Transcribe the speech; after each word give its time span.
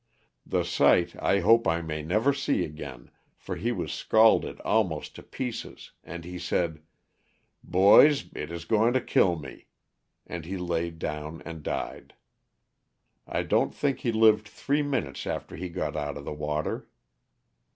The 0.47 0.63
sight 0.63 1.15
I 1.21 1.41
hope 1.41 1.67
I 1.67 1.81
may 1.83 2.01
never 2.01 2.33
see 2.33 2.65
again 2.65 3.11
for 3.37 3.55
he 3.55 3.71
was 3.71 3.93
scalded 3.93 4.59
almost 4.61 5.13
to 5.13 5.21
pieces, 5.21 5.91
and 6.03 6.25
he 6.25 6.39
said, 6.39 6.81
"boys, 7.63 8.25
it 8.33 8.49
is 8.51 8.65
going 8.65 8.93
to 8.93 8.99
kill 9.01 9.35
me,'' 9.37 9.67
and 10.25 10.43
he 10.43 10.57
laid 10.57 10.97
down 10.97 11.43
and 11.45 11.61
died. 11.61 12.15
I 13.27 13.43
don't 13.43 13.75
think 13.75 13.99
he 13.99 14.11
lived 14.11 14.47
three 14.47 14.81
minutes 14.81 15.27
after 15.27 15.55
he 15.55 15.69
got 15.69 15.95
out 15.95 16.17
of 16.17 16.25
the 16.25 16.33
water. 16.33 16.87